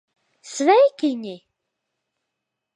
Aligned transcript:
Sveikiņi! 0.53 1.35